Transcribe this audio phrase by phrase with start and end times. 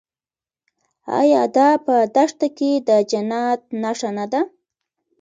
[1.19, 4.41] آیا دا په دښته کې د جنت نښه نه ده؟